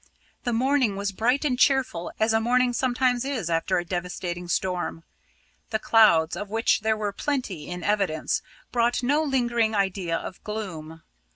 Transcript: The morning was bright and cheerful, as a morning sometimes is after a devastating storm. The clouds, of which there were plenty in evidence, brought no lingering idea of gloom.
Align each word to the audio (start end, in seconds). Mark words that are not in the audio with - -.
The 0.45 0.51
morning 0.51 0.95
was 0.95 1.11
bright 1.11 1.45
and 1.45 1.59
cheerful, 1.59 2.11
as 2.19 2.33
a 2.33 2.39
morning 2.41 2.73
sometimes 2.73 3.23
is 3.23 3.51
after 3.51 3.77
a 3.77 3.85
devastating 3.85 4.47
storm. 4.47 5.03
The 5.69 5.77
clouds, 5.77 6.35
of 6.35 6.49
which 6.49 6.79
there 6.79 6.97
were 6.97 7.13
plenty 7.13 7.67
in 7.67 7.83
evidence, 7.83 8.41
brought 8.71 9.03
no 9.03 9.21
lingering 9.21 9.75
idea 9.75 10.17
of 10.17 10.43
gloom. 10.43 11.03